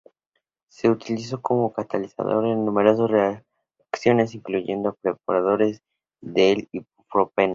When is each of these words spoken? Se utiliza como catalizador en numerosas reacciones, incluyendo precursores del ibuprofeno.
Se 0.67 0.89
utiliza 0.89 1.37
como 1.37 1.71
catalizador 1.73 2.47
en 2.47 2.65
numerosas 2.65 3.07
reacciones, 3.11 4.33
incluyendo 4.33 4.95
precursores 4.99 5.83
del 6.19 6.67
ibuprofeno. 6.71 7.49